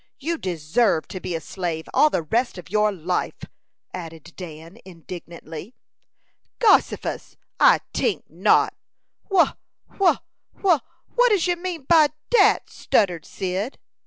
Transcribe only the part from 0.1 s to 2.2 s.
You deserve to be a slave all